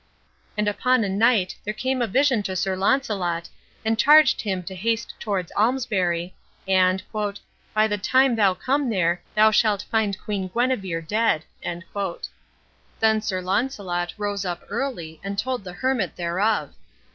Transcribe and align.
And 0.57 0.67
upon 0.67 1.03
a 1.03 1.09
night 1.09 1.55
there 1.63 1.75
came 1.75 2.01
a 2.01 2.07
vision 2.07 2.41
to 2.49 2.55
Sir 2.55 2.75
Launcelot, 2.75 3.49
and 3.85 3.99
charged 3.99 4.41
him 4.41 4.63
to 4.63 4.73
haste 4.73 5.13
toward 5.19 5.51
Almesbury, 5.55 6.33
and 6.67 7.03
"by 7.75 7.85
the 7.87 7.99
time 7.99 8.35
thou 8.35 8.55
come 8.55 8.89
there, 8.89 9.21
thou 9.35 9.51
shalt 9.51 9.83
find 9.91 10.17
Queen 10.19 10.49
Guenever 10.51 11.01
dead." 11.01 11.45
Then 11.63 13.21
Sir 13.21 13.43
Launcelot 13.43 14.15
rose 14.17 14.43
up 14.43 14.63
early 14.69 15.21
and 15.23 15.37
told 15.37 15.63
the 15.63 15.73
hermit 15.73 16.15
thereof. 16.15 16.73